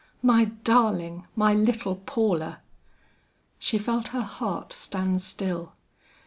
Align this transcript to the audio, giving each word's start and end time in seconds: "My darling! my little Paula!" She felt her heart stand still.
"My 0.23 0.45
darling! 0.63 1.27
my 1.35 1.53
little 1.53 1.95
Paula!" 1.95 2.61
She 3.59 3.77
felt 3.77 4.07
her 4.07 4.23
heart 4.23 4.73
stand 4.73 5.21
still. 5.21 5.73